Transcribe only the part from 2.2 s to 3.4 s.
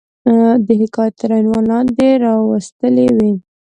را وستلې وي.